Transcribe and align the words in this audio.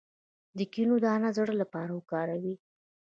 د 0.57 0.59
کینو 0.73 0.95
دانه 1.05 1.29
د 1.33 1.35
زړه 1.37 1.53
لپاره 1.61 1.91
وکاروئ 1.93 2.55